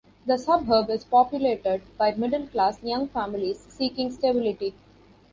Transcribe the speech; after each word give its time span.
The 0.25 0.39
suburb 0.39 0.89
is 0.89 1.03
populated 1.03 1.83
by 1.95 2.13
middle 2.15 2.47
class, 2.47 2.81
young 2.81 3.07
families 3.09 3.59
seeking 3.69 4.09
stability. 4.09 4.73